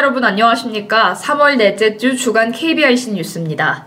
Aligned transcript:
여러분 0.00 0.24
안녕하십니까? 0.24 1.12
3월 1.12 1.58
넷째 1.58 1.98
주 1.98 2.16
주간 2.16 2.52
KBIC 2.52 3.12
뉴스입니다. 3.12 3.84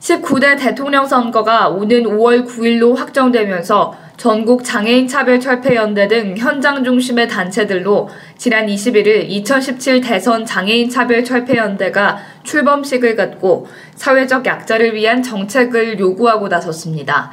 19대 0.00 0.58
대통령 0.58 1.06
선거가 1.06 1.68
오는 1.68 2.02
5월 2.02 2.44
9일로 2.44 2.96
확정되면서 2.96 3.96
전국 4.16 4.64
장애인 4.64 5.06
차별 5.06 5.38
철폐 5.38 5.76
연대 5.76 6.08
등 6.08 6.34
현장 6.36 6.82
중심의 6.82 7.28
단체들로 7.28 8.08
지난 8.36 8.66
21일 8.66 9.30
2017 9.30 10.00
대선 10.00 10.44
장애인 10.44 10.90
차별 10.90 11.22
철폐 11.22 11.56
연대가 11.56 12.18
출범식을 12.42 13.14
갖고 13.14 13.68
사회적 13.94 14.44
약자를 14.44 14.96
위한 14.96 15.22
정책을 15.22 16.00
요구하고 16.00 16.48
나섰습니다. 16.48 17.30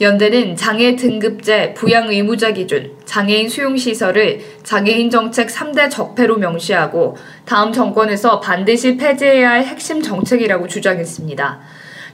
연대는 0.00 0.56
장애 0.56 0.96
등급제, 0.96 1.74
부양 1.74 2.08
의무자 2.08 2.52
기준, 2.52 2.92
장애인 3.04 3.48
수용시설을 3.48 4.40
장애인 4.62 5.10
정책 5.10 5.48
3대 5.48 5.90
적폐로 5.90 6.36
명시하고 6.36 7.16
다음 7.44 7.72
정권에서 7.72 8.40
반드시 8.40 8.96
폐지해야 8.96 9.50
할 9.50 9.64
핵심 9.64 10.02
정책이라고 10.02 10.66
주장했습니다. 10.66 11.60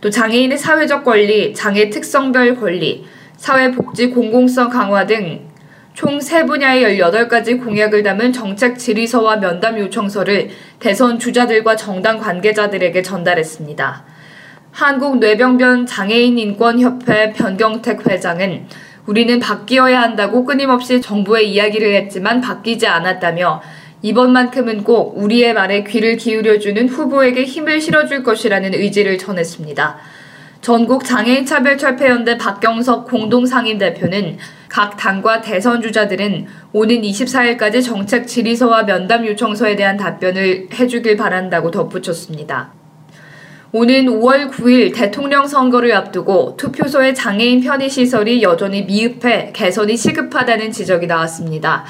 또 0.01 0.11
장애인의 0.11 0.59
사회적 0.59 1.05
권리, 1.05 1.55
장애 1.55 1.89
특성별 1.91 2.57
권리, 2.57 3.05
사회복지 3.37 4.11
공공성 4.11 4.69
강화 4.69 5.07
등 5.07 5.51
총 5.93 6.19
3분야의 6.19 6.99
18가지 6.99 7.63
공약을 7.63 8.03
담은 8.03 8.33
정책 8.33 8.79
질의서와 8.79 9.37
면담 9.37 9.79
요청서를 9.79 10.49
대선 10.79 11.19
주자들과 11.19 11.77
정당 11.77 12.19
관계자들에게 12.19 13.03
전달했습니다. 13.03 14.05
한국뇌병변 14.73 15.87
장애인인권협회 15.87 17.33
변경택 17.33 18.09
회장은 18.09 18.67
우리는 19.07 19.41
바뀌어야 19.41 20.01
한다고 20.01 20.45
끊임없이 20.45 21.01
정부에 21.01 21.43
이야기를 21.43 21.95
했지만 21.95 22.41
바뀌지 22.41 22.87
않았다며 22.87 23.63
이번만큼은 24.03 24.85
꼭 24.85 25.19
우리의 25.19 25.53
말에 25.53 25.85
귀를 25.85 26.17
기울여주는 26.17 26.89
후보에게 26.89 27.45
힘을 27.45 27.81
실어줄 27.81 28.23
것이라는 28.23 28.73
의지를 28.75 29.19
전했습니다. 29.19 29.99
전국 30.63 31.05
장애인 31.05 31.47
차별 31.47 31.77
철폐연대 31.79 32.37
박경석 32.39 33.09
공동상임 33.09 33.79
대표는 33.79 34.39
각 34.69 34.97
당과 34.97 35.41
대선 35.41 35.83
주자들은 35.83 36.47
오는 36.73 37.03
24일까지 37.03 37.85
정책 37.85 38.27
질의서와 38.27 38.85
면담 38.85 39.27
요청서에 39.27 39.75
대한 39.75 39.97
답변을 39.97 40.69
해주길 40.73 41.17
바란다고 41.17 41.71
덧붙였습니다. 41.71 42.80
오는 43.73 44.07
5월 44.07 44.51
9일 44.51 44.93
대통령 44.93 45.47
선거를 45.47 45.95
앞두고 45.95 46.57
투표소의 46.57 47.15
장애인 47.15 47.61
편의시설이 47.61 48.43
여전히 48.43 48.83
미흡해 48.83 49.53
개선이 49.53 49.97
시급하다는 49.97 50.73
지적이 50.73 51.07
나왔습니다. 51.07 51.85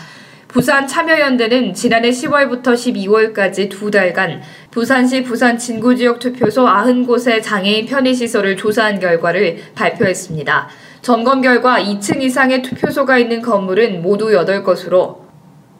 부산 0.47 0.87
참여연대는 0.87 1.73
지난해 1.73 2.11
10월부터 2.11 2.75
12월까지 2.75 3.71
두 3.71 3.91
달간 3.91 4.43
부산시 4.71 5.23
부산 5.23 5.57
진구지역 5.57 6.19
투표소 6.19 6.67
90곳의 6.67 7.43
장애인 7.43 7.87
편의시설을 7.87 8.59
조사한 8.59 9.01
결과를 9.01 9.61
발표했습니다. 9.75 10.69
점검 11.01 11.41
결과 11.41 11.81
2층 11.81 12.21
이상의 12.21 12.61
투표소가 12.61 13.17
있는 13.17 13.41
건물은 13.41 14.03
모두 14.03 14.27
8것으로 14.27 15.30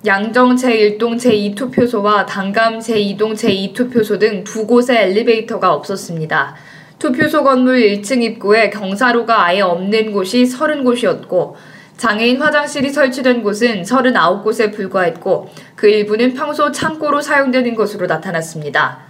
양정 0.07 0.57
제1동 0.57 1.19
제2투표소와 1.19 2.25
당감 2.25 2.79
제2동 2.79 3.35
제2투표소 3.35 4.19
등 4.19 4.45
두 4.45 4.67
곳에 4.67 4.99
엘리베이터가 5.03 5.75
없었습니다. 5.75 6.55
투표소 6.99 7.45
건물 7.45 7.81
1층 7.81 8.23
입구에 8.23 8.71
경사로가 8.71 9.45
아예 9.45 9.61
없는 9.61 10.13
곳이 10.13 10.45
30곳이었고 10.45 11.53
장애인 11.99 12.41
화장실이 12.41 12.89
설치된 12.89 13.43
곳은 13.43 13.83
39곳에 13.83 14.73
불과했고 14.75 15.51
그 15.77 15.87
일부는 15.87 16.33
평소 16.33 16.73
창고로 16.73 17.21
사용되는 17.21 17.75
것으로 17.75 18.07
나타났습니다. 18.07 19.01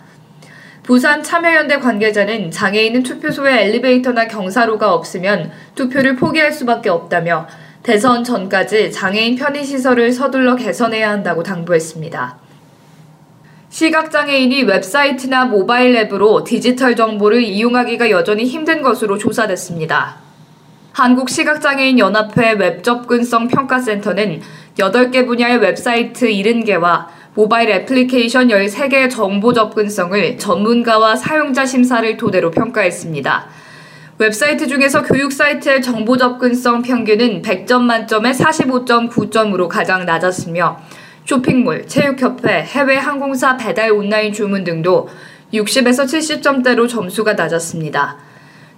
부산 0.83 1.23
참여연대 1.23 1.79
관계자는 1.79 2.51
장애인은 2.51 3.05
투표소에 3.05 3.67
엘리베이터나 3.67 4.27
경사로가 4.27 4.93
없으면 4.93 5.53
투표를 5.77 6.17
포기할 6.17 6.51
수밖에 6.51 6.89
없다며 6.89 7.47
대선 7.83 8.23
전까지 8.23 8.93
장애인 8.93 9.37
편의시설을 9.37 10.13
서둘러 10.13 10.55
개선해야 10.55 11.11
한다고 11.11 11.43
당부했습니다. 11.43 12.37
시각장애인이 13.71 14.65
웹사이트나 14.65 15.47
모바일 15.47 15.97
앱으로 15.97 16.45
디지털 16.45 16.95
정보를 16.95 17.43
이용하기가 17.43 18.11
여전히 18.11 18.45
힘든 18.45 18.83
것으로 18.83 19.17
조사됐습니다. 19.17 20.17
한국시각장애인연합회 20.93 22.53
웹접근성 22.53 23.49
평가센터는 23.49 24.43
8개 24.77 25.25
분야의 25.27 25.59
웹사이트 25.59 26.27
70개와 26.27 27.07
모바일 27.35 27.71
애플리케이션 27.71 28.49
13개의 28.49 29.09
정보 29.09 29.53
접근성을 29.55 30.37
전문가와 30.37 31.17
사용자 31.17 31.65
심사를 31.65 32.17
토대로 32.17 32.51
평가했습니다. 32.51 33.60
웹사이트 34.21 34.67
중에서 34.67 35.03
교육 35.03 35.33
사이트의 35.33 35.81
정보 35.81 36.15
접근성 36.19 36.83
평균은 36.83 37.41
100점 37.41 37.81
만점에 37.81 38.33
45.9점으로 38.33 39.67
가장 39.67 40.05
낮았으며 40.05 40.79
쇼핑몰, 41.25 41.87
체육협회, 41.87 42.65
해외 42.65 42.97
항공사 42.99 43.57
배달 43.57 43.93
온라인 43.93 44.35
주문 44.35 44.63
등도 44.63 45.09
60에서 45.55 46.05
70점대로 46.05 46.87
점수가 46.87 47.33
낮았습니다. 47.33 48.19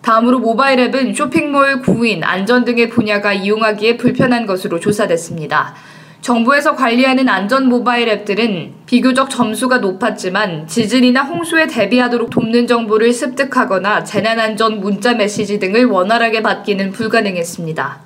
다음으로 0.01 0.39
모바일 0.39 0.79
앱은 0.79 1.13
쇼핑몰, 1.13 1.81
구인, 1.81 2.23
안전 2.23 2.65
등의 2.65 2.89
분야가 2.89 3.33
이용하기에 3.33 3.97
불편한 3.97 4.47
것으로 4.47 4.79
조사됐습니다. 4.79 5.75
정부에서 6.23 6.77
관리하는 6.77 7.29
안전 7.29 7.69
모바일 7.69 8.09
앱들은 8.09 8.75
비교적 8.87 9.29
점수가 9.29 9.79
높았지만 9.79 10.69
지진이나 10.69 11.25
홍수에 11.25 11.67
대비하도록 11.67 12.31
돕는 12.31 12.69
정보를 12.69 13.13
습득하거나 13.13 14.05
재난안전 14.05 14.79
문자 14.79 15.15
메시지 15.15 15.59
등을 15.59 15.87
원활하게 15.87 16.43
받기는 16.43 16.93
불가능했습니다. 16.93 18.01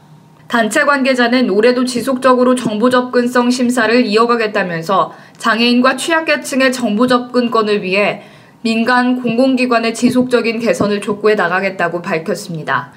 단체 0.48 0.84
관계자는 0.84 1.50
올해도 1.50 1.84
지속적으로 1.84 2.54
정보 2.54 2.88
접근성 2.88 3.50
심사를 3.50 4.06
이어가겠다면서 4.06 5.12
장애인과 5.36 5.96
취약계층의 5.96 6.72
정보 6.72 7.06
접근권을 7.06 7.82
위해 7.82 8.22
민간 8.62 9.20
공공기관의 9.20 9.92
지속적인 9.92 10.60
개선을 10.60 11.02
촉구해 11.02 11.34
나가겠다고 11.34 12.00
밝혔습니다. 12.00 12.92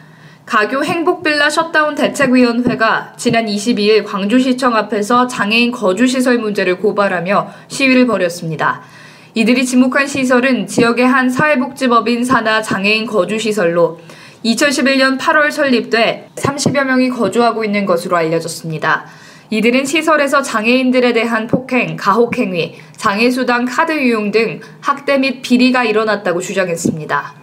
가교 0.49 0.83
행복빌라 0.83 1.47
셧다운 1.51 1.93
대책위원회가 1.93 3.13
지난 3.17 3.45
22일 3.45 4.03
광주시청 4.03 4.75
앞에서 4.75 5.27
장애인 5.27 5.71
거주시설 5.71 6.39
문제를 6.39 6.79
고발하며 6.79 7.51
시위를 7.67 8.07
벌였습니다. 8.07 8.81
이들이 9.35 9.63
지목한 9.63 10.07
시설은 10.07 10.65
지역의 10.65 11.05
한 11.05 11.29
사회복지법인 11.29 12.23
산하 12.25 12.63
장애인 12.63 13.05
거주시설로 13.05 13.99
2011년 14.43 15.19
8월 15.19 15.51
설립돼 15.51 16.29
30여 16.33 16.83
명이 16.83 17.09
거주하고 17.09 17.63
있는 17.63 17.85
것으로 17.85 18.17
알려졌습니다. 18.17 19.05
이들은 19.51 19.85
시설에서 19.85 20.41
장애인들에 20.41 21.13
대한 21.13 21.45
폭행, 21.45 21.95
가혹행위, 21.95 22.73
장애수당 22.97 23.65
카드 23.65 23.91
유용 23.91 24.31
등 24.31 24.61
학대 24.81 25.19
및 25.19 25.43
비리가 25.43 25.83
일어났다고 25.83 26.41
주장했습니다. 26.41 27.38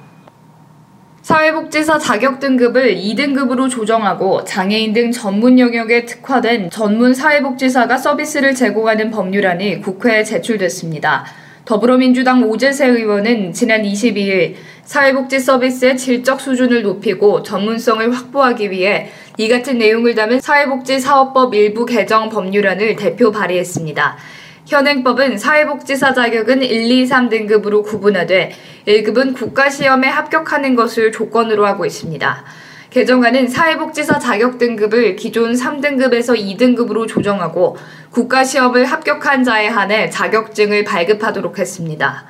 사회복지사 1.27 1.99
자격 1.99 2.39
등급을 2.39 2.95
2등급으로 2.95 3.69
조정하고 3.69 4.45
장애인 4.45 4.93
등 4.93 5.11
전문 5.11 5.59
영역에 5.59 6.05
특화된 6.05 6.71
전문 6.71 7.15
사회복지사가 7.15 7.99
서비스를 7.99 8.55
제공하는 8.55 9.11
법률안이 9.11 9.81
국회에 9.81 10.23
제출됐습니다. 10.23 11.25
더불어민주당 11.65 12.45
오재세 12.45 12.87
의원은 12.87 13.53
지난 13.53 13.83
22일 13.83 14.55
사회복지 14.85 15.41
서비스의 15.41 15.97
질적 15.99 16.41
수준을 16.41 16.83
높이고 16.83 17.43
전문성을 17.43 18.09
확보하기 18.15 18.71
위해 18.71 19.09
이 19.37 19.49
같은 19.49 19.79
내용을 19.79 20.15
담은 20.15 20.41
사회복지 20.41 21.01
사업법 21.01 21.57
일부 21.57 21.85
개정 21.87 22.29
법률안을 22.29 22.95
대표 22.95 23.33
발의했습니다. 23.33 24.17
현행법은 24.67 25.39
사회복지사 25.39 26.13
자격은 26.13 26.61
1, 26.61 26.91
2, 26.91 27.07
3등급으로 27.07 27.85
구분하되 27.85 28.51
1급은 28.89 29.37
국가시험에 29.37 30.09
합격하는 30.09 30.75
것을 30.75 31.13
조건으로 31.13 31.65
하고 31.65 31.87
있습니다. 31.87 32.45
개정안은 32.91 33.47
사회복지사 33.47 34.19
자격 34.19 34.59
등급을 34.59 35.15
기존 35.15 35.53
3등급에서 35.53 36.37
2등급으로 36.37 37.07
조정하고 37.07 37.77
국가시험을 38.11 38.87
합격한 38.87 39.45
자에 39.45 39.69
한해 39.69 40.11
자격증을 40.11 40.83
발급하도록 40.83 41.59
했습니다. 41.61 42.25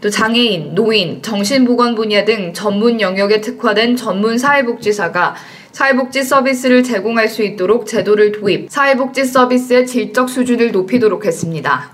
또 0.00 0.08
장애인, 0.08 0.74
노인, 0.74 1.20
정신보건 1.20 1.94
분야 1.94 2.24
등 2.24 2.52
전문 2.54 3.00
영역에 3.00 3.40
특화된 3.40 3.96
전문 3.96 4.38
사회복지사가 4.38 5.34
사회복지 5.72 6.22
서비스를 6.22 6.82
제공할 6.82 7.28
수 7.28 7.42
있도록 7.42 7.86
제도를 7.86 8.32
도입, 8.32 8.70
사회복지 8.70 9.24
서비스의 9.24 9.86
질적 9.86 10.28
수준을 10.28 10.72
높이도록 10.72 11.26
했습니다. 11.26 11.90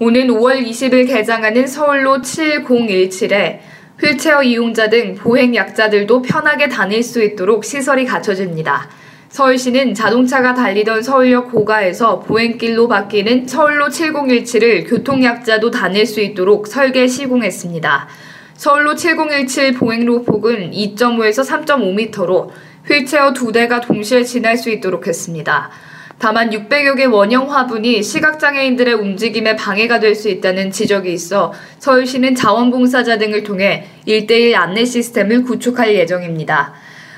오는 0.00 0.28
5월 0.28 0.66
20일 0.66 1.06
개장하는 1.06 1.66
서울로 1.66 2.18
7017에 2.18 3.58
휠체어 4.00 4.42
이용자 4.42 4.88
등 4.88 5.14
보행 5.14 5.54
약자들도 5.54 6.22
편하게 6.22 6.68
다닐 6.68 7.02
수 7.02 7.22
있도록 7.22 7.64
시설이 7.64 8.06
갖춰집니다. 8.06 8.88
서울시는 9.30 9.94
자동차가 9.94 10.54
달리던 10.54 11.04
서울역 11.04 11.52
고가에서 11.52 12.18
보행길로 12.18 12.88
바뀌는 12.88 13.46
서울로 13.46 13.86
7017을 13.86 14.90
교통약자도 14.90 15.70
다닐 15.70 16.04
수 16.04 16.20
있도록 16.20 16.66
설계 16.66 17.06
시공했습니다. 17.06 18.08
서울로 18.54 18.96
7017 18.96 19.74
보행로 19.74 20.24
폭은 20.24 20.72
2.5에서 20.72 21.46
3.5m로 21.46 22.50
휠체어 22.88 23.32
두 23.32 23.52
대가 23.52 23.80
동시에 23.80 24.24
지날 24.24 24.56
수 24.56 24.68
있도록 24.68 25.06
했습니다. 25.06 25.70
다만 26.18 26.50
600여 26.50 26.96
개 26.96 27.04
원형 27.04 27.54
화분이 27.54 28.02
시각장애인들의 28.02 28.94
움직임에 28.94 29.54
방해가 29.54 30.00
될 30.00 30.16
수 30.16 30.28
있다는 30.28 30.72
지적이 30.72 31.12
있어 31.12 31.52
서울시는 31.78 32.34
자원봉사자 32.34 33.16
등을 33.18 33.44
통해 33.44 33.86
1대1 34.08 34.54
안내 34.56 34.84
시스템을 34.84 35.44
구축할 35.44 35.94
예정입니다. 35.94 36.74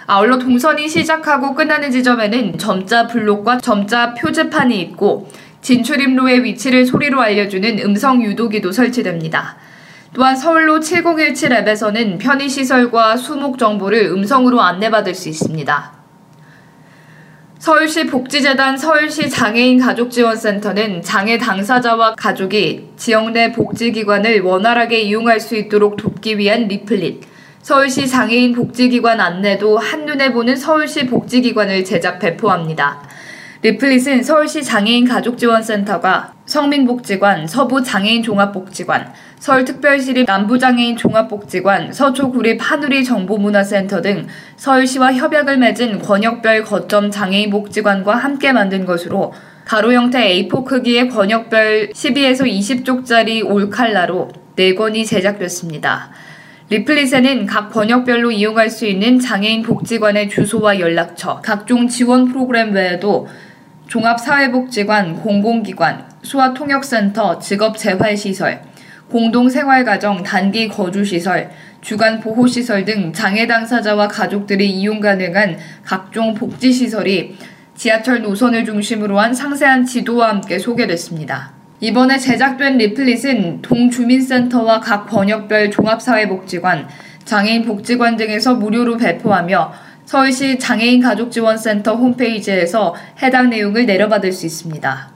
아울러 0.06 0.38
동선이 0.38 0.88
시작하고 0.88 1.54
끝나는 1.54 1.90
지점에는 1.90 2.58
점자 2.58 3.06
블록과 3.06 3.58
점자 3.58 4.14
표지판이 4.14 4.80
있고 4.82 5.28
진출입로의 5.60 6.42
위치를 6.44 6.86
소리로 6.86 7.20
알려주는 7.20 7.78
음성 7.80 8.22
유도기도 8.22 8.72
설치됩니다. 8.72 9.56
또한 10.14 10.36
서울로 10.36 10.80
7017 10.80 11.52
앱에서는 11.52 12.18
편의시설과 12.18 13.16
수목 13.16 13.58
정보를 13.58 14.06
음성으로 14.06 14.60
안내받을 14.60 15.14
수 15.14 15.28
있습니다. 15.28 15.92
서울시 17.58 18.06
복지재단 18.06 18.76
서울시 18.76 19.30
장애인 19.30 19.78
가족지원센터는 19.78 21.00
장애 21.00 21.38
당사자와 21.38 22.16
가족이 22.16 22.88
지역 22.96 23.30
내 23.30 23.52
복지기관을 23.52 24.40
원활하게 24.40 25.02
이용할 25.02 25.38
수 25.38 25.54
있도록 25.56 25.96
돕기 25.96 26.38
위한 26.38 26.66
리플릿, 26.66 27.22
서울시 27.62 28.08
장애인 28.08 28.54
복지기관 28.54 29.20
안내도 29.20 29.78
한눈에 29.78 30.32
보는 30.32 30.56
서울시 30.56 31.06
복지기관을 31.06 31.84
제작 31.84 32.18
배포합니다. 32.18 33.00
리플릿은 33.62 34.24
서울시 34.24 34.64
장애인 34.64 35.06
가족지원센터가 35.06 36.34
성민복지관, 36.44 37.46
서부장애인 37.46 38.24
종합복지관, 38.24 39.12
서울특별시립 39.38 40.26
남부장애인 40.26 40.96
종합복지관, 40.96 41.92
서초구립 41.92 42.58
한우리 42.60 43.04
정보문화센터 43.04 44.02
등 44.02 44.26
서울시와 44.56 45.12
협약을 45.12 45.58
맺은 45.58 46.00
권역별 46.00 46.64
거점 46.64 47.12
장애인 47.12 47.50
복지관과 47.50 48.16
함께 48.16 48.52
만든 48.52 48.84
것으로 48.84 49.32
가로 49.64 49.92
형태 49.92 50.18
A4 50.18 50.64
크기의 50.64 51.08
권역별 51.08 51.90
12에서 51.90 52.44
20쪽짜리 52.44 53.48
올칼라로 53.48 54.30
4권이 54.56 55.06
제작됐습니다. 55.06 56.10
리플릿에는 56.72 57.44
각 57.44 57.68
번역별로 57.68 58.30
이용할 58.30 58.70
수 58.70 58.86
있는 58.86 59.20
장애인 59.20 59.62
복지관의 59.62 60.30
주소와 60.30 60.80
연락처, 60.80 61.38
각종 61.42 61.86
지원 61.86 62.28
프로그램 62.28 62.72
외에도 62.72 63.28
종합사회복지관, 63.88 65.16
공공기관, 65.16 66.06
수화통역센터, 66.22 67.40
직업재활시설, 67.40 68.62
공동생활가정, 69.10 70.22
단기 70.22 70.66
거주시설, 70.68 71.50
주간 71.82 72.20
보호시설 72.20 72.86
등 72.86 73.12
장애 73.12 73.46
당사자와 73.46 74.08
가족들이 74.08 74.70
이용 74.70 75.00
가능한 75.00 75.58
각종 75.84 76.32
복지시설이 76.32 77.36
지하철 77.74 78.22
노선을 78.22 78.64
중심으로 78.64 79.20
한 79.20 79.34
상세한 79.34 79.84
지도와 79.84 80.30
함께 80.30 80.58
소개됐습니다. 80.58 81.51
이번에 81.82 82.16
제작된 82.16 82.78
리플릿은 82.78 83.60
동주민센터와 83.60 84.78
각 84.78 85.04
번역별 85.04 85.72
종합사회복지관, 85.72 86.86
장애인 87.24 87.64
복지관 87.64 88.16
등에서 88.16 88.54
무료로 88.54 88.96
배포하며 88.98 89.72
서울시 90.04 90.60
장애인 90.60 91.02
가족지원센터 91.02 91.96
홈페이지에서 91.96 92.94
해당 93.20 93.50
내용을 93.50 93.86
내려받을 93.86 94.30
수 94.30 94.46
있습니다. 94.46 95.10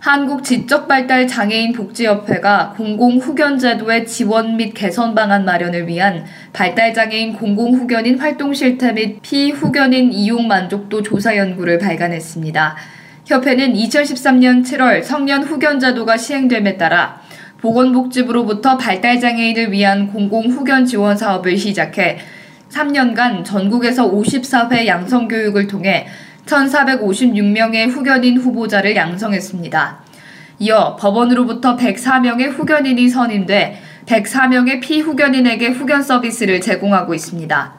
한국지적발달 0.00 1.28
장애인 1.28 1.72
복지협회가 1.72 2.74
공공후견제도의 2.76 4.04
지원 4.08 4.56
및 4.56 4.72
개선 4.74 5.14
방안 5.14 5.44
마련을 5.44 5.86
위한 5.86 6.24
발달장애인 6.52 7.34
공공후견인 7.34 8.18
활동 8.18 8.52
실태 8.52 8.90
및 8.90 9.22
피후견인 9.22 10.12
이용 10.12 10.48
만족도 10.48 11.00
조사 11.04 11.36
연구를 11.36 11.78
발간했습니다. 11.78 12.76
협회는 13.24 13.74
2013년 13.74 14.64
7월 14.64 15.02
성년 15.04 15.44
후견제도가 15.44 16.16
시행됨에 16.16 16.76
따라 16.76 17.20
보건복지부로부터 17.60 18.76
발달장애인을 18.76 19.70
위한 19.70 20.08
공공후견 20.08 20.84
지원 20.86 21.16
사업을 21.16 21.56
시작해 21.56 22.18
3년간 22.70 23.44
전국에서 23.44 24.10
54회 24.10 24.86
양성교육을 24.86 25.68
통해 25.68 26.08
1,456명의 26.46 27.88
후견인 27.88 28.38
후보자를 28.38 28.96
양성했습니다. 28.96 30.00
이어 30.58 30.96
법원으로부터 30.96 31.76
104명의 31.76 32.50
후견인이 32.50 33.08
선임돼 33.08 33.80
104명의 34.06 34.80
피후견인에게 34.80 35.68
후견 35.68 36.02
서비스를 36.02 36.60
제공하고 36.60 37.14
있습니다. 37.14 37.74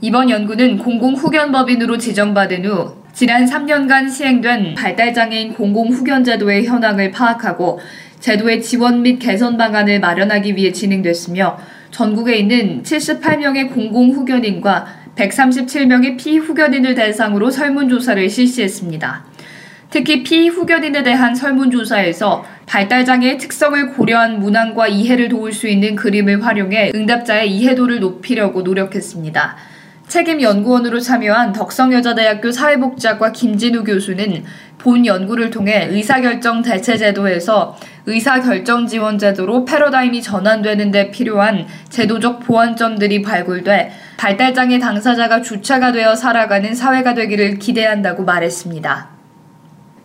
이번 0.00 0.28
연구는 0.28 0.78
공공후견법인으로 0.78 1.98
지정받은 1.98 2.66
후 2.66 2.97
지난 3.18 3.46
3년간 3.46 4.08
시행된 4.08 4.74
발달장애인 4.76 5.54
공공후견제도의 5.54 6.66
현황을 6.66 7.10
파악하고 7.10 7.80
제도의 8.20 8.62
지원 8.62 9.02
및 9.02 9.18
개선 9.18 9.56
방안을 9.56 9.98
마련하기 9.98 10.54
위해 10.54 10.70
진행됐으며 10.70 11.58
전국에 11.90 12.36
있는 12.36 12.84
78명의 12.84 13.74
공공후견인과 13.74 14.86
137명의 15.16 16.16
피후견인을 16.16 16.94
대상으로 16.94 17.50
설문조사를 17.50 18.30
실시했습니다. 18.30 19.24
특히 19.90 20.22
피후견인에 20.22 21.02
대한 21.02 21.34
설문조사에서 21.34 22.44
발달장애의 22.66 23.38
특성을 23.38 23.94
고려한 23.94 24.38
문항과 24.38 24.86
이해를 24.86 25.28
도울 25.28 25.52
수 25.52 25.66
있는 25.66 25.96
그림을 25.96 26.46
활용해 26.46 26.92
응답자의 26.94 27.50
이해도를 27.50 27.98
높이려고 27.98 28.62
노력했습니다. 28.62 29.56
책임 30.08 30.40
연구원으로 30.40 31.00
참여한 31.00 31.52
덕성여자대학교 31.52 32.50
사회복지학과 32.50 33.32
김진우 33.32 33.84
교수는 33.84 34.42
본 34.78 35.04
연구를 35.04 35.50
통해 35.50 35.86
의사결정 35.90 36.62
대체제도에서 36.62 37.76
의사결정 38.06 38.86
지원제도로 38.86 39.66
패러다임이 39.66 40.22
전환되는 40.22 40.90
데 40.90 41.10
필요한 41.10 41.66
제도적 41.90 42.40
보완점들이 42.40 43.20
발굴돼 43.20 43.92
발달장애 44.16 44.78
당사자가 44.78 45.42
주체가 45.42 45.92
되어 45.92 46.14
살아가는 46.14 46.74
사회가 46.74 47.12
되기를 47.12 47.58
기대한다고 47.58 48.24
말했습니다. 48.24 49.18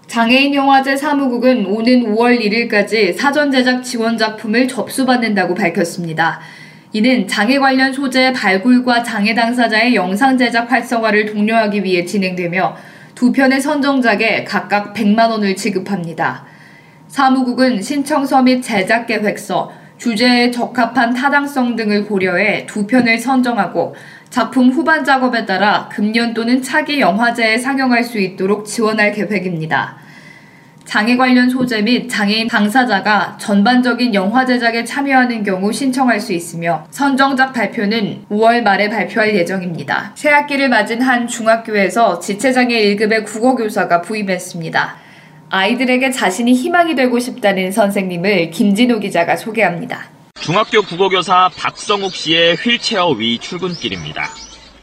장애인 0.07 0.53
영화제 0.53 0.97
사무국은 0.97 1.65
오는 1.65 2.13
5월 2.13 2.39
1일까지 2.41 3.15
사전 3.17 3.51
제작 3.51 3.81
지원 3.81 4.17
작품을 4.17 4.67
접수받는다고 4.67 5.55
밝혔습니다. 5.55 6.41
이는 6.95 7.27
장애 7.27 7.57
관련 7.57 7.91
소재의 7.91 8.33
발굴과 8.33 9.01
장애 9.01 9.33
당사자의 9.33 9.95
영상 9.95 10.37
제작 10.37 10.71
활성화를 10.71 11.25
독려하기 11.25 11.83
위해 11.83 12.05
진행되며 12.05 12.77
두 13.15 13.31
편의 13.31 13.59
선정작에 13.59 14.43
각각 14.43 14.93
100만 14.93 15.31
원을 15.31 15.55
지급합니다. 15.55 16.45
사무국은 17.07 17.81
신청서 17.81 18.43
및 18.43 18.61
제작 18.61 19.07
계획서, 19.07 19.71
주제에 19.97 20.51
적합한 20.51 21.13
타당성 21.13 21.75
등을 21.75 22.05
고려해 22.05 22.67
두 22.67 22.85
편을 22.85 23.17
선정하고 23.17 23.95
작품 24.29 24.69
후반 24.69 25.03
작업에 25.03 25.45
따라 25.45 25.89
금년 25.91 26.33
또는 26.33 26.61
차기 26.61 26.99
영화제에 26.99 27.57
상영할 27.57 28.03
수 28.03 28.19
있도록 28.19 28.65
지원할 28.65 29.11
계획입니다. 29.11 30.02
장애 30.85 31.17
관련 31.17 31.49
소재 31.49 31.81
및 31.81 32.07
장애인 32.07 32.47
당사자가 32.47 33.37
전반적인 33.39 34.13
영화 34.13 34.45
제작에 34.45 34.83
참여하는 34.83 35.43
경우 35.43 35.71
신청할 35.71 36.19
수 36.19 36.33
있으며 36.33 36.85
선정작 36.91 37.53
발표는 37.53 38.25
5월 38.29 38.61
말에 38.61 38.89
발표할 38.89 39.35
예정입니다. 39.35 40.11
새학기를 40.15 40.69
맞은 40.69 41.01
한 41.01 41.27
중학교에서 41.27 42.19
지체장애 42.19 42.95
1급의 42.95 43.25
국어교사가 43.25 44.01
부임했습니다. 44.01 44.97
아이들에게 45.49 46.11
자신이 46.11 46.53
희망이 46.53 46.95
되고 46.95 47.17
싶다는 47.19 47.71
선생님을 47.71 48.51
김진호 48.51 48.99
기자가 48.99 49.35
소개합니다. 49.35 50.09
중학교 50.41 50.81
국어교사 50.81 51.49
박성욱 51.55 52.13
씨의 52.13 52.55
휠체어 52.55 53.09
위 53.11 53.37
출근길입니다. 53.39 54.29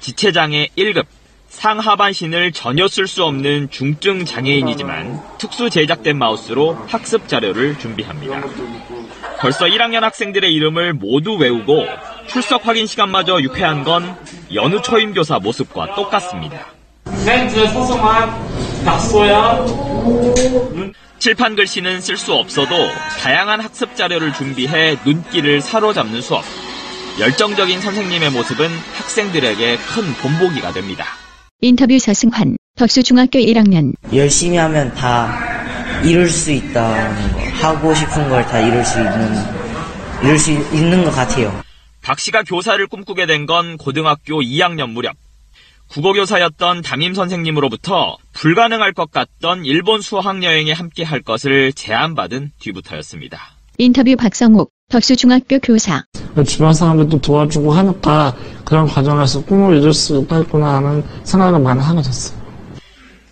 지체장애 0.01 0.69
1급 0.79 1.05
상하반신을 1.51 2.53
전혀 2.53 2.89
쓸 2.89 3.07
수 3.07 3.25
없는 3.25 3.71
중증 3.71 4.25
장애인이지만 4.25 5.21
특수 5.39 5.69
제작된 5.69 6.17
마우스로 6.17 6.75
학습 6.87 7.29
자료를 7.29 7.79
준비합니다. 7.79 8.41
벌써 9.41 9.67
1학년 9.67 10.01
학생들의 10.01 10.53
이름을 10.55 10.95
모두 10.95 11.35
외우고 11.35 11.87
출석 12.29 12.67
확인 12.67 12.87
시간마저 12.87 13.41
유쾌한 13.43 13.85
건 13.85 14.17
연우 14.55 14.81
초임교사 14.81 15.41
모습과 15.41 15.95
똑같습니다. 15.95 16.67
칠판 21.19 21.57
글씨는 21.57 22.01
쓸 22.01 22.17
수 22.17 22.33
없어도 22.33 22.75
다양한 23.21 23.61
학습 23.61 23.95
자료를 23.97 24.33
준비해 24.33 24.97
눈길을 25.05 25.61
사로잡는 25.61 26.23
수업. 26.23 26.45
열정적인 27.19 27.81
선생님의 27.81 28.31
모습은 28.31 28.71
학생들에게 28.95 29.77
큰 29.77 30.15
본보기가 30.15 30.73
됩니다. 30.73 31.07
인터뷰 31.63 31.99
서승환, 31.99 32.57
덕수중학교 32.77 33.39
1학년. 33.39 33.93
열심히 34.15 34.57
하면 34.57 34.93
다 34.95 36.03
이룰 36.03 36.29
수 36.29 36.51
있다는 36.51 37.33
거. 37.33 37.41
하고 37.67 37.95
싶은 37.95 38.29
걸 38.31 38.43
다 38.47 38.59
이룰 38.61 38.83
수 38.85 38.99
있는, 38.99 39.35
이룰 40.23 40.39
수 40.39 40.51
있는 40.53 41.05
것 41.05 41.11
같아요. 41.11 41.61
박 42.03 42.19
씨가 42.19 42.45
교사를 42.45 42.85
꿈꾸게 42.87 43.27
된 43.27 43.45
건 43.47 43.77
고등학교 43.77 44.41
2학년 44.41 44.91
무렵. 44.93 45.15
국어교사였던 45.89 46.83
담임 46.83 47.13
선생님으로부터 47.15 48.17
불가능할 48.33 48.93
것 48.95 49.11
같던 49.11 49.65
일본 49.67 50.01
수학 50.01 50.43
여행에 50.43 50.73
함께 50.73 51.03
할 51.03 51.21
것을 51.21 51.73
제안받은 51.75 52.53
뒤부터였습니다. 52.61 53.39
인터뷰 53.77 54.15
박성욱, 54.17 54.71
덕수중학교 54.91 55.61
교사. 55.61 56.05
주변 56.47 56.75
사람들도 56.75 57.21
도와주고 57.21 57.73
하니까 57.73 58.35
그런 58.65 58.87
과정에서 58.87 59.43
꿈을 59.45 59.77
이룰 59.77 59.95
수 59.95 60.21
있겠구나 60.21 60.75
하는 60.77 61.03
생각을 61.25 61.61
많이 61.61 61.81
하게 61.81 62.03
됐어요. 62.03 62.39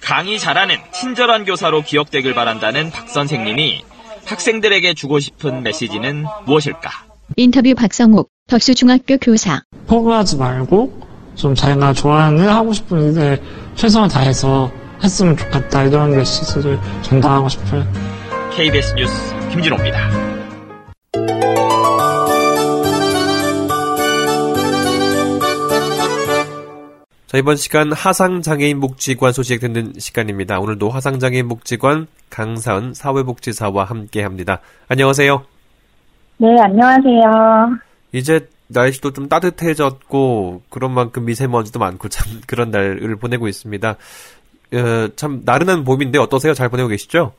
강의 0.01 0.39
잘하는 0.39 0.77
친절한 0.95 1.45
교사로 1.45 1.83
기억되길 1.83 2.35
바란다는 2.35 2.91
박 2.91 3.09
선생님이 3.11 3.83
학생들에게 4.25 4.95
주고 4.95 5.19
싶은 5.19 5.63
메시지는 5.63 6.25
무엇일까? 6.47 6.91
인터뷰 7.37 7.75
박성욱, 7.75 8.31
덕수중학교 8.49 9.19
교사. 9.19 9.63
포기하지 9.87 10.37
말고 10.37 11.07
좀 11.35 11.55
자기가 11.55 11.93
좋아하는 11.93 12.43
일 12.43 12.51
하고 12.51 12.73
싶은 12.73 13.13
일에 13.13 13.41
최선을 13.75 14.09
다해서 14.09 14.71
했으면 15.03 15.37
좋겠다 15.37 15.85
이런 15.85 16.17
메시지를 16.17 16.79
전달하고 17.03 17.49
싶어요. 17.49 17.87
KBS 18.55 18.95
뉴스 18.95 19.13
김진호입니다. 19.51 20.28
자, 27.29 27.37
이번 27.37 27.57
시간 27.57 27.93
하상장애인 27.93 28.81
복지관 28.81 29.35
소식 29.35 29.61
듣는 29.61 29.93
시간입니다. 29.99 30.61
오늘도 30.61 30.89
하상장애인 30.89 31.47
복지관 31.49 32.07
강사은 32.31 32.95
사회복지사와 32.95 33.85
함께 33.85 34.23
합니다. 34.23 34.63
안녕하세요. 34.89 35.45
네, 36.39 36.57
안녕하세요. 36.59 37.77
이제 38.13 38.49
날씨도 38.69 39.13
좀 39.13 39.29
따뜻해졌고, 39.29 40.63
그런 40.71 40.95
만큼 40.95 41.27
미세먼지도 41.27 41.79
많고, 41.79 42.09
참, 42.09 42.41
그런 42.49 42.71
날을 42.71 43.17
보내고 43.17 43.47
있습니다. 43.47 43.91
어, 43.91 45.09
참, 45.15 45.43
나른한 45.45 45.85
봄인데 45.85 46.19
어떠세요? 46.19 46.55
잘 46.55 46.71
보내고 46.71 46.89
계시죠? 46.89 47.35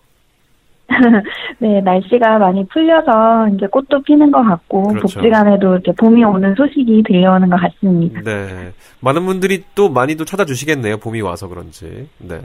네, 1.59 1.81
날씨가 1.81 2.39
많이 2.39 2.65
풀려서 2.67 3.49
이제 3.55 3.67
꽃도 3.67 4.01
피는 4.03 4.31
것 4.31 4.43
같고 4.43 4.89
그렇죠. 4.89 5.19
복지관에도 5.19 5.73
이렇게 5.73 5.91
봄이 5.93 6.23
오는 6.23 6.55
소식이 6.55 7.03
들려오는 7.07 7.49
것 7.49 7.57
같습니다. 7.57 8.21
네. 8.21 8.71
많은 8.99 9.25
분들이 9.25 9.63
또 9.75 9.89
많이도 9.89 10.25
찾아주시겠네요. 10.25 10.97
봄이 10.97 11.21
와서 11.21 11.47
그런지. 11.47 12.09
네. 12.17 12.39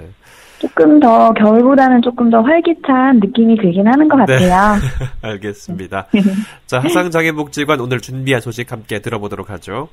조금 0.59 1.01
더 1.01 1.33
겨울보다는 1.35 2.03
조금 2.03 2.31
더 2.31 2.41
활기찬 2.41 3.21
느낌이 3.21 3.57
들긴 3.57 3.87
하는 3.87 4.09
것 4.09 4.17
네. 4.25 4.49
같아요. 4.49 4.81
알겠습니다. 5.21 6.07
자, 6.67 6.79
하상장애복지관 6.79 7.81
오늘 7.81 8.01
준비한 8.01 8.41
소식 8.41 8.73
함께 8.73 9.01
들어보도록 9.01 9.51
하죠. 9.51 9.89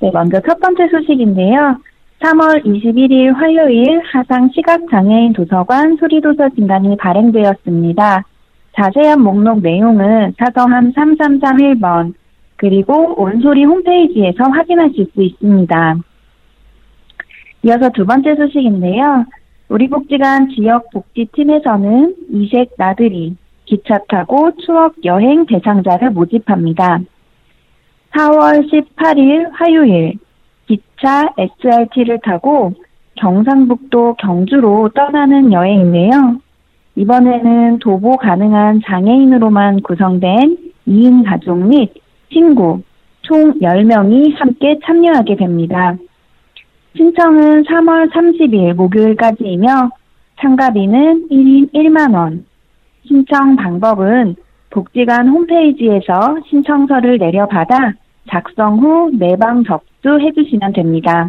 네, 0.00 0.10
먼저 0.12 0.40
첫 0.46 0.60
번째 0.60 0.88
소식인데요. 0.88 1.78
3월 2.20 2.64
21일 2.64 3.34
화요일 3.34 4.00
하상 4.04 4.50
시각장애인 4.54 5.32
도서관 5.34 5.96
소리도서 5.96 6.50
진단이 6.50 6.96
발행되었습니다. 6.96 8.24
자세한 8.76 9.20
목록 9.20 9.60
내용은 9.60 10.34
사서함 10.38 10.92
3331번 10.92 12.14
그리고 12.56 13.20
온소리 13.20 13.64
홈페이지에서 13.64 14.44
확인하실 14.44 15.06
수 15.14 15.22
있습니다. 15.22 15.96
이어서 17.64 17.88
두 17.90 18.04
번째 18.06 18.34
소식인데요. 18.36 19.26
우리 19.68 19.88
복지관 19.88 20.48
지역 20.50 20.90
복지팀에서는 20.90 22.14
이색 22.30 22.74
나들이 22.76 23.36
기차 23.64 23.98
타고 24.08 24.50
추억 24.64 24.94
여행 25.04 25.46
대상자를 25.46 26.10
모집합니다. 26.10 27.00
4월 28.12 28.70
18일 28.70 29.50
화요일 29.52 30.18
기차 30.66 31.28
SRT를 31.36 32.20
타고 32.22 32.72
경상북도 33.16 34.14
경주로 34.14 34.88
떠나는 34.94 35.52
여행인데요. 35.52 36.38
이번에는 36.96 37.78
도보 37.80 38.16
가능한 38.16 38.82
장애인으로만 38.84 39.82
구성된 39.82 40.56
2인 40.86 41.24
가족 41.24 41.56
및 41.56 41.92
친구 42.32 42.82
총 43.22 43.58
10명이 43.58 44.36
함께 44.36 44.78
참여하게 44.84 45.36
됩니다. 45.36 45.96
신청은 46.96 47.64
3월 47.64 48.10
30일 48.12 48.74
목요일까지이며 48.74 49.90
참가비는 50.40 51.28
1인 51.30 51.72
1만원. 51.72 52.44
신청 53.06 53.56
방법은 53.56 54.36
복지관 54.70 55.28
홈페이지에서 55.28 56.36
신청서를 56.48 57.18
내려받아 57.18 57.92
작성 58.30 58.78
후 58.78 59.10
내방 59.12 59.64
접수 59.64 59.93
해 60.20 60.32
주시면 60.32 60.72
됩니다. 60.72 61.28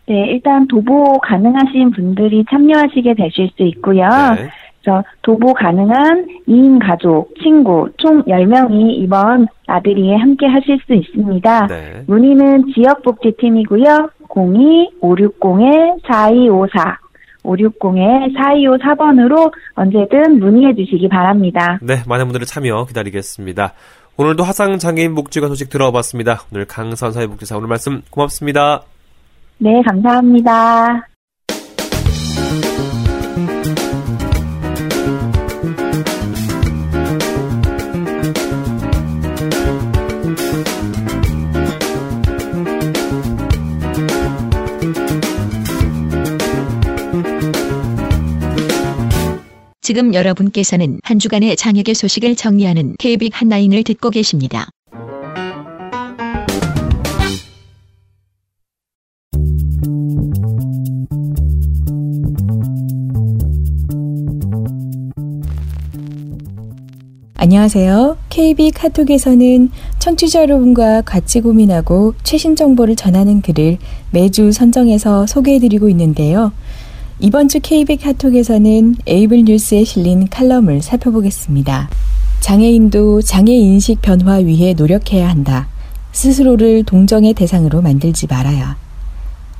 네, 0.07 0.27
일단 0.31 0.67
도보 0.67 1.19
가능하신 1.19 1.91
분들이 1.91 2.43
참여하시게 2.49 3.13
되실 3.15 3.49
수 3.55 3.63
있고요. 3.63 4.07
네. 4.35 4.49
그래서 4.81 5.03
도보 5.23 5.53
가능한 5.53 6.27
2인 6.47 6.79
가족, 6.79 7.33
친구 7.41 7.89
총 7.97 8.23
10명이 8.23 8.99
이번 8.99 9.47
나들이에 9.67 10.15
함께 10.15 10.45
하실 10.45 10.79
수 10.85 10.93
있습니다. 10.93 11.67
네. 11.67 12.03
문의는 12.07 12.71
지역복지팀이고요. 12.73 14.09
02-560-4254 14.29 16.95
560-4254번으로 17.43 19.51
언제든 19.75 20.39
문의해 20.39 20.73
주시기 20.75 21.09
바랍니다. 21.09 21.77
네, 21.81 21.97
많은 22.07 22.25
분들의 22.25 22.47
참여 22.47 22.85
기다리겠습니다. 22.85 23.73
오늘도 24.17 24.43
화상장애인 24.43 25.13
복지관 25.13 25.49
소식 25.49 25.69
들어봤습니다. 25.69 26.39
오늘 26.51 26.65
강선 26.65 27.11
사회복지사 27.11 27.57
오늘 27.57 27.67
말씀 27.67 28.01
고맙습니다. 28.09 28.81
네, 29.57 29.81
감사합니다. 29.83 31.07
지금 49.81 50.13
여러분께서는 50.15 50.99
한 51.03 51.19
주간의 51.19 51.55
장혁의 51.55 51.93
소식을 51.93 52.35
정리하는 52.35 52.95
KB 52.97 53.29
한라인을 53.31 53.83
듣고 53.83 54.09
계십니다. 54.09 54.67
안녕하세요. 67.55 68.17
KB 68.29 68.71
카톡에서는 68.71 69.69
청취자 69.99 70.41
여러분과 70.41 71.03
같이 71.03 71.39
고민하고 71.39 72.13
최신 72.21 72.53
정보를 72.53 72.97
전하는 72.97 73.39
글을 73.39 73.77
매주 74.11 74.51
선정해서 74.51 75.25
소개해드리고 75.25 75.87
있는데요. 75.87 76.51
이번 77.21 77.47
주 77.47 77.61
KB 77.61 77.95
카톡에서는 77.95 78.95
에이블 79.07 79.45
뉴스에 79.45 79.85
실린 79.85 80.27
칼럼을 80.27 80.81
살펴보겠습니다. 80.81 81.89
장애인도 82.41 83.21
장애 83.21 83.53
인식 83.53 84.01
변화 84.01 84.33
위해 84.33 84.73
노력해야 84.73 85.29
한다. 85.29 85.69
스스로를 86.11 86.83
동정의 86.83 87.33
대상으로 87.33 87.81
만들지 87.81 88.27
말아야. 88.27 88.75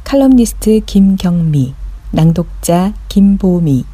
칼럼니스트 0.04 0.82
김경미, 0.86 1.74
낭독자 2.12 2.94
김보미. 3.08 3.86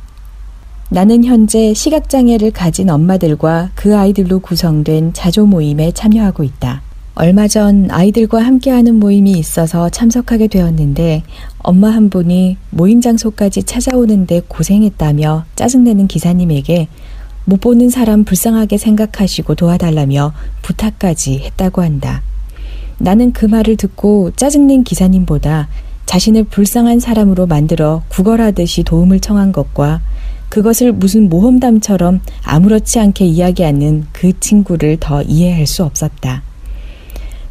나는 0.94 1.24
현재 1.24 1.74
시각장애를 1.74 2.52
가진 2.52 2.90
엄마들과 2.90 3.70
그 3.76 3.98
아이들로 3.98 4.40
구성된 4.40 5.14
자조 5.14 5.46
모임에 5.46 5.94
참여하고 5.94 6.44
있다. 6.44 6.82
얼마 7.16 7.48
전 7.48 7.90
아이들과 7.90 8.44
함께하는 8.44 9.00
모임이 9.00 9.32
있어서 9.32 9.88
참석하게 9.88 10.48
되었는데 10.48 11.24
엄마 11.60 11.92
한 11.92 12.10
분이 12.10 12.58
모임 12.72 13.00
장소까지 13.00 13.64
찾아오는데 13.64 14.42
고생했다며 14.50 15.46
짜증내는 15.56 16.08
기사님에게 16.08 16.90
못 17.46 17.62
보는 17.62 17.90
사람 17.90 18.26
불쌍하게 18.26 18.78
생각하시고 18.78 19.56
도와달라며 19.56 20.34
부탁까지 20.62 21.40
했다고 21.40 21.84
한다. 21.84 22.22
나는 22.98 23.32
그 23.32 23.46
말을 23.46 23.78
듣고 23.78 24.32
짜증낸 24.36 24.84
기사님보다 24.84 25.70
자신을 26.06 26.44
불쌍한 26.44 27.00
사람으로 27.00 27.48
만들어 27.48 28.04
구걸하듯이 28.10 28.84
도움을 28.84 29.22
청한 29.22 29.54
것과 29.54 30.02
그것을 30.51 30.91
무슨 30.91 31.29
모험담처럼 31.29 32.20
아무렇지 32.43 33.00
않게 33.00 33.24
이야기하는 33.24 34.08
그 34.12 34.38
친구를 34.38 34.98
더 35.00 35.22
이해할 35.22 35.65
수 35.65 35.86
없었다. 35.86 36.43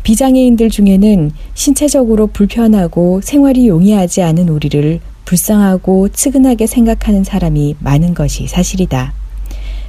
비장애인들 0.03 0.69
중에는 0.69 1.31
신체적으로 1.55 2.27
불편하고 2.27 3.23
생활이 3.23 3.69
용이하지 3.69 4.21
않은 4.21 4.51
우리를 4.51 5.01
불쌍하고 5.25 6.11
측은하게 6.11 6.67
생각하는 6.67 7.25
사람이 7.25 7.77
많은 7.79 8.13
것이 8.13 8.47
사실이다. 8.47 9.15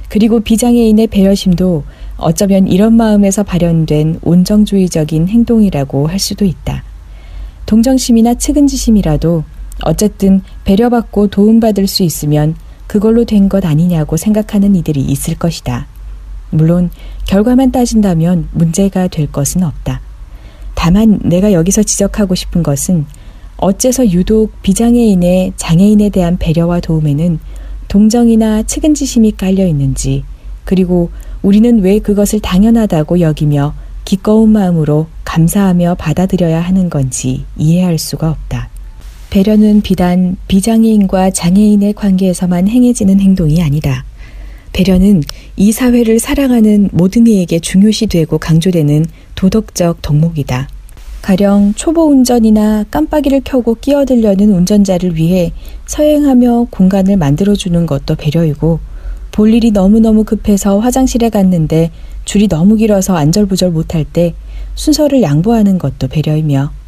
그리고 0.08 0.40
비장애인의 0.40 1.08
배려심도 1.08 1.84
어쩌면 2.16 2.66
이런 2.66 2.96
마음에서 2.96 3.42
발현된 3.42 4.20
온정주의적인 4.22 5.28
행동이라고 5.28 6.06
할 6.06 6.18
수도 6.18 6.46
있다. 6.46 6.82
동정심이나 7.66 8.34
측은지심이라도 8.34 9.44
어쨌든 9.82 10.40
배려받고 10.64 11.26
도움받을 11.26 11.86
수 11.86 12.04
있으면 12.04 12.54
그걸로 12.86 13.24
된 13.24 13.48
것 13.48 13.64
아니냐고 13.64 14.16
생각하는 14.16 14.76
이들이 14.76 15.00
있을 15.00 15.36
것이다. 15.36 15.86
물론 16.50 16.90
결과만 17.26 17.72
따진다면 17.72 18.48
문제가 18.52 19.08
될 19.08 19.30
것은 19.30 19.62
없다. 19.62 20.00
다만 20.74 21.18
내가 21.22 21.52
여기서 21.52 21.82
지적하고 21.82 22.34
싶은 22.34 22.62
것은 22.62 23.06
어째서 23.56 24.10
유독 24.10 24.60
비장애인의 24.62 25.52
장애인에 25.56 26.08
대한 26.10 26.36
배려와 26.36 26.80
도움에는 26.80 27.38
동정이나 27.88 28.64
측은지심이 28.64 29.32
깔려 29.32 29.66
있는지, 29.66 30.24
그리고 30.64 31.10
우리는 31.42 31.80
왜 31.80 31.98
그것을 31.98 32.40
당연하다고 32.40 33.20
여기며 33.20 33.74
기꺼운 34.04 34.50
마음으로 34.50 35.06
감사하며 35.24 35.94
받아들여야 35.94 36.60
하는 36.60 36.90
건지 36.90 37.44
이해할 37.56 37.98
수가 37.98 38.30
없다. 38.30 38.71
배려는 39.32 39.80
비단 39.80 40.36
비장애인과 40.46 41.30
장애인의 41.30 41.94
관계에서만 41.94 42.68
행해지는 42.68 43.18
행동이 43.18 43.62
아니다. 43.62 44.04
배려는 44.74 45.22
이 45.56 45.72
사회를 45.72 46.18
사랑하는 46.18 46.90
모든 46.92 47.26
이에게 47.26 47.58
중요시 47.58 48.08
되고 48.08 48.36
강조되는 48.36 49.06
도덕적 49.34 50.02
덕목이다. 50.02 50.68
가령 51.22 51.72
초보 51.76 52.10
운전이나 52.10 52.84
깜빡이를 52.90 53.40
켜고 53.42 53.76
끼어들려는 53.76 54.52
운전자를 54.52 55.16
위해 55.16 55.52
서행하며 55.86 56.66
공간을 56.68 57.16
만들어주는 57.16 57.86
것도 57.86 58.16
배려이고 58.16 58.80
볼 59.30 59.54
일이 59.54 59.70
너무너무 59.70 60.24
급해서 60.24 60.78
화장실에 60.78 61.30
갔는데 61.30 61.90
줄이 62.26 62.48
너무 62.48 62.76
길어서 62.76 63.16
안절부절 63.16 63.70
못할 63.70 64.04
때 64.04 64.34
순서를 64.74 65.22
양보하는 65.22 65.78
것도 65.78 66.08
배려이며 66.08 66.81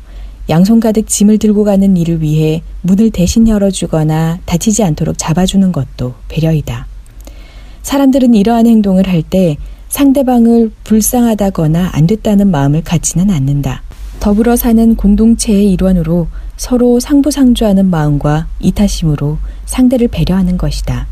양손 0.49 0.81
가득 0.81 1.09
짐을 1.09 1.39
들고 1.39 1.65
가는 1.65 1.97
일을 1.97 2.21
위해 2.21 2.63
문을 2.83 3.11
대신 3.11 3.49
열어주거나 3.49 4.41
다치지 4.45 4.85
않도록 4.85 5.17
잡아주는 5.17 5.73
것도 5.73 6.15
배려이다. 6.29 6.87
사람들은 7.83 8.35
이러한 8.35 8.67
행동을 8.67 9.09
할 9.09 9.23
때 9.23 9.57
상대방을 9.89 10.73
불쌍하다거나 10.83 11.91
안 11.93 12.07
됐다는 12.07 12.51
마음을 12.51 12.83
갖지는 12.83 13.31
않는다. 13.31 13.83
더불어 14.19 14.57
사는 14.57 14.97
공동체의 14.97 15.71
일원으로 15.73 16.27
서로 16.57 16.99
상부상조하는 16.99 17.91
마음과 17.91 18.49
이타심으로 18.61 19.39
상대를 19.67 20.09
배려하는 20.09 20.59
것이다. 20.59 21.07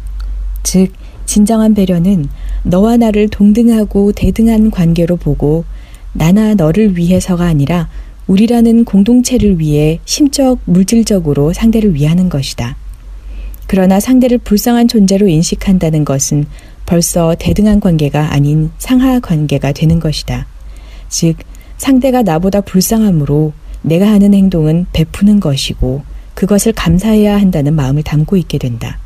즉, 0.62 0.92
진정한 1.26 1.74
배려는 1.74 2.28
너와 2.64 2.96
나를 2.96 3.28
동등하고 3.28 4.12
대등한 4.12 4.70
관계로 4.70 5.16
보고 5.16 5.64
나나 6.12 6.54
너를 6.54 6.96
위해서가 6.96 7.44
아니라 7.44 7.88
우리라는 8.26 8.84
공동체를 8.84 9.58
위해 9.58 10.00
심적, 10.04 10.60
물질적으로 10.64 11.52
상대를 11.52 11.94
위하는 11.94 12.28
것이다. 12.28 12.76
그러나 13.66 14.00
상대를 14.00 14.38
불쌍한 14.38 14.88
존재로 14.88 15.28
인식한다는 15.28 16.04
것은 16.04 16.46
벌써 16.86 17.34
대등한 17.38 17.80
관계가 17.80 18.32
아닌 18.32 18.70
상하 18.78 19.18
관계가 19.20 19.72
되는 19.72 19.98
것이다. 19.98 20.46
즉, 21.08 21.36
상대가 21.78 22.22
나보다 22.22 22.60
불쌍하므로 22.60 23.52
내가 23.82 24.06
하는 24.08 24.34
행동은 24.34 24.86
베푸는 24.92 25.40
것이고 25.40 26.02
그것을 26.34 26.72
감사해야 26.72 27.40
한다는 27.40 27.74
마음을 27.74 28.02
담고 28.02 28.36
있게 28.36 28.58
된다. 28.58 28.98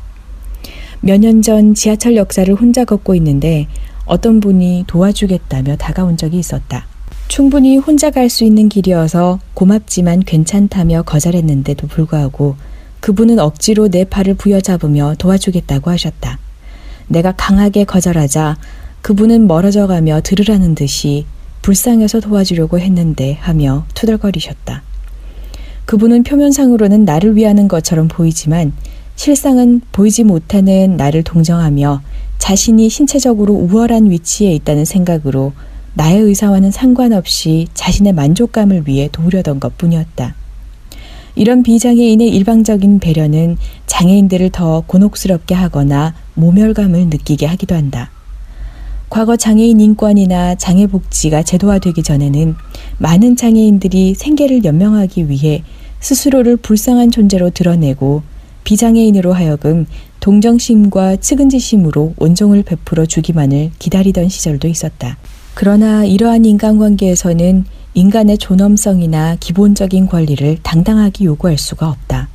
몇 1.01 1.19
년 1.19 1.41
전 1.41 1.73
지하철 1.73 2.15
역사를 2.15 2.51
혼자 2.53 2.83
걷고 2.85 3.15
있는데 3.15 3.67
어떤 4.05 4.39
분이 4.39 4.85
도와주겠다며 4.87 5.77
다가온 5.77 6.17
적이 6.17 6.39
있었다. 6.39 6.85
충분히 7.27 7.77
혼자 7.77 8.09
갈 8.09 8.29
수 8.29 8.43
있는 8.43 8.69
길이어서 8.69 9.39
고맙지만 9.53 10.21
괜찮다며 10.21 11.03
거절했는데도 11.03 11.87
불구하고 11.87 12.55
그분은 12.99 13.39
억지로 13.39 13.89
내 13.89 14.03
팔을 14.03 14.35
부여잡으며 14.35 15.15
도와주겠다고 15.17 15.91
하셨다. 15.91 16.39
내가 17.07 17.33
강하게 17.33 17.83
거절하자 17.83 18.57
그분은 19.01 19.47
멀어져 19.47 19.87
가며 19.87 20.19
들으라는 20.21 20.75
듯이 20.75 21.25
불쌍해서 21.61 22.19
도와주려고 22.19 22.79
했는데 22.79 23.37
하며 23.39 23.85
투덜거리셨다. 23.93 24.83
그분은 25.85 26.23
표면상으로는 26.23 27.05
나를 27.05 27.35
위하는 27.37 27.67
것처럼 27.67 28.07
보이지만 28.07 28.73
실상은 29.15 29.81
보이지 29.91 30.23
못하는 30.25 30.97
나를 30.97 31.23
동정하며 31.23 32.01
자신이 32.39 32.89
신체적으로 32.89 33.53
우월한 33.53 34.11
위치에 34.11 34.53
있다는 34.53 34.85
생각으로 34.85 35.53
나의 35.97 36.21
의사와는 36.21 36.69
상관없이 36.69 37.65
자신의 37.73 38.13
만족감을 38.13 38.83
위해 38.87 39.09
도우려던 39.11 39.59
것 39.59 39.79
뿐이었다. 39.79 40.35
이런 41.33 41.63
비장애인의 41.63 42.29
일방적인 42.29 42.99
배려는 42.99 43.57
장애인들을 43.87 44.51
더 44.51 44.83
곤혹스럽게 44.85 45.55
하거나 45.55 46.13
모멸감을 46.35 47.07
느끼게 47.07 47.47
하기도 47.47 47.73
한다. 47.73 48.11
과거 49.09 49.37
장애인 49.37 49.79
인권이나 49.79 50.53
장애복지가 50.53 51.41
제도화되기 51.41 52.03
전에는 52.03 52.53
많은 52.99 53.35
장애인들이 53.35 54.13
생계를 54.13 54.65
연명하기 54.65 55.29
위해 55.29 55.63
스스로를 55.99 56.57
불쌍한 56.57 57.09
존재로 57.09 57.49
드러내고 57.49 58.21
비장애인으로 58.65 59.33
하여금 59.33 59.87
동정심과 60.19 61.15
측은지심으로 61.15 62.13
온종을 62.19 62.61
베풀어 62.61 63.07
주기만을 63.07 63.71
기다리던 63.79 64.29
시절도 64.29 64.67
있었다. 64.67 65.17
그러나 65.59 66.05
이러한 66.05 66.45
인간관계에서는 66.45 67.65
인간의 67.95 68.37
존엄성이나 68.37 69.37
기본적인 69.39 70.05
권리를 70.05 70.59
당당하게 70.61 71.25
요구할 71.25 71.57
수가 71.57 71.89
없다. 71.89 72.29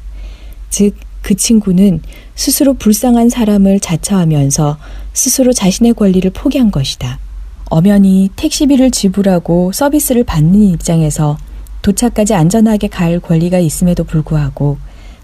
즉, 0.70 0.96
그 1.22 1.36
친구는 1.36 2.00
스스로 2.34 2.74
불쌍한 2.74 3.28
사람을 3.28 3.78
자처하면서 3.78 4.76
스스로 5.12 5.52
자신의 5.52 5.94
권리를 5.94 6.28
포기한 6.32 6.72
것이다. 6.72 7.20
엄연히 7.66 8.28
택시비를 8.34 8.90
지불하고 8.90 9.70
서비스를 9.70 10.24
받는 10.24 10.60
입장에서 10.60 11.38
도착까지 11.82 12.34
안전하게 12.34 12.88
갈 12.88 13.20
권리가 13.20 13.60
있음에도 13.60 14.02
불구하고 14.02 14.78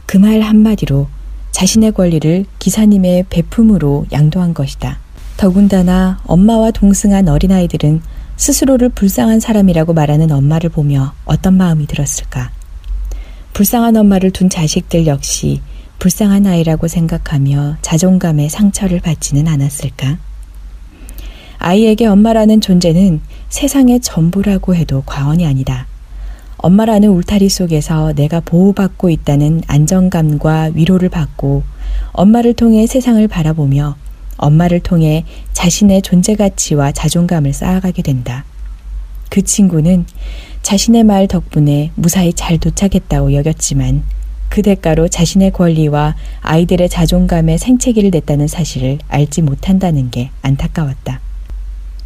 그 0.06 0.18
말 0.18 0.40
한마디로 0.42 1.08
자신의 1.50 1.90
권리를 1.90 2.44
기사님의 2.60 3.24
배품으로 3.28 4.06
양도한 4.12 4.54
것이다. 4.54 5.00
더군다나 5.38 6.18
엄마와 6.26 6.72
동승한 6.72 7.28
어린아이들은 7.28 8.02
스스로를 8.36 8.88
불쌍한 8.88 9.38
사람이라고 9.38 9.94
말하는 9.94 10.32
엄마를 10.32 10.68
보며 10.68 11.14
어떤 11.24 11.54
마음이 11.54 11.86
들었을까? 11.86 12.50
불쌍한 13.54 13.96
엄마를 13.96 14.32
둔 14.32 14.50
자식들 14.50 15.06
역시 15.06 15.60
불쌍한 16.00 16.44
아이라고 16.44 16.88
생각하며 16.88 17.76
자존감에 17.82 18.48
상처를 18.48 18.98
받지는 18.98 19.46
않았을까? 19.46 20.18
아이에게 21.58 22.06
엄마라는 22.06 22.60
존재는 22.60 23.20
세상의 23.48 24.00
전부라고 24.00 24.74
해도 24.74 25.04
과언이 25.06 25.46
아니다. 25.46 25.86
엄마라는 26.56 27.10
울타리 27.10 27.48
속에서 27.48 28.12
내가 28.12 28.40
보호받고 28.40 29.08
있다는 29.08 29.62
안정감과 29.68 30.72
위로를 30.74 31.08
받고 31.08 31.62
엄마를 32.10 32.54
통해 32.54 32.88
세상을 32.88 33.26
바라보며 33.28 33.94
엄마를 34.38 34.80
통해 34.80 35.24
자신의 35.52 36.02
존재 36.02 36.34
가치와 36.34 36.92
자존감을 36.92 37.52
쌓아가게 37.52 38.02
된다. 38.02 38.44
그 39.28 39.42
친구는 39.42 40.06
자신의 40.62 41.04
말 41.04 41.28
덕분에 41.28 41.90
무사히 41.94 42.32
잘 42.32 42.58
도착했다고 42.58 43.34
여겼지만 43.34 44.02
그 44.48 44.62
대가로 44.62 45.08
자신의 45.08 45.52
권리와 45.52 46.16
아이들의 46.40 46.88
자존감에 46.88 47.58
생채기를 47.58 48.10
냈다는 48.10 48.48
사실을 48.48 48.98
알지 49.08 49.42
못한다는 49.42 50.10
게 50.10 50.30
안타까웠다. 50.42 51.20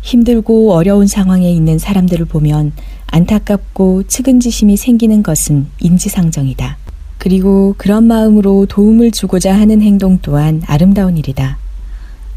힘들고 0.02 0.72
어려운 0.72 1.06
상황에 1.06 1.50
있는 1.50 1.78
사람들을 1.78 2.26
보면 2.26 2.72
안타깝고 3.06 4.04
측은지심이 4.08 4.76
생기는 4.76 5.22
것은 5.22 5.66
인지상정이다. 5.80 6.76
그리고 7.18 7.74
그런 7.78 8.04
마음으로 8.04 8.66
도움을 8.66 9.12
주고자 9.12 9.54
하는 9.54 9.80
행동 9.80 10.18
또한 10.22 10.62
아름다운 10.66 11.16
일이다. 11.16 11.61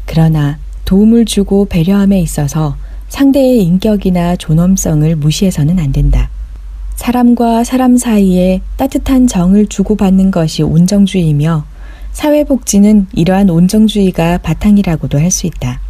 그러나 0.06 0.58
도움을 0.84 1.24
주고 1.24 1.66
배려함에 1.66 2.20
있어서 2.20 2.76
상대의 3.08 3.62
인격이나 3.64 4.36
존엄성을 4.36 5.14
무시해서는 5.16 5.78
안 5.78 5.92
된다. 5.92 6.30
사람과 6.96 7.62
사람 7.64 7.96
사이에 7.96 8.62
따뜻한 8.76 9.26
정을 9.26 9.66
주고받는 9.66 10.30
것이 10.30 10.62
온정주의이며 10.62 11.64
사회복지는 12.12 13.08
이러한 13.12 13.50
온정주의가 13.50 14.38
바탕이라고도 14.38 15.18
할 15.20 15.30
수 15.30 15.46
있다. 15.46 15.80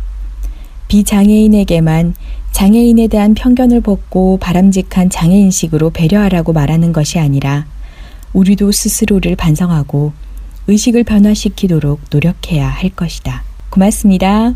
비장애인에게만 0.89 2.15
장애인에 2.53 3.09
대한 3.09 3.35
편견을 3.35 3.81
벗고 3.83 4.39
바람직한 4.39 5.11
장애인식으로 5.11 5.91
배려하라고 5.91 6.53
말하는 6.53 6.93
것이 6.93 7.19
아니라 7.19 7.67
우리도 8.33 8.73
스스로를 8.73 9.37
반성하고 9.37 10.13
의식을 10.67 11.05
변화시키도록 11.05 12.01
노력해야 12.11 12.69
할 12.69 12.91
것이다. 12.91 13.46
고맙습니다. 13.71 14.53